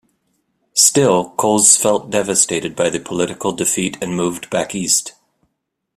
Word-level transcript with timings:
Still, 0.73 1.29
Coles 1.37 1.77
felt 1.77 2.09
devastated 2.09 2.75
by 2.75 2.89
the 2.89 2.99
political 2.99 3.51
defeat, 3.51 3.99
and 4.01 4.15
moved 4.17 4.49
back 4.49 4.73
east. 4.73 5.13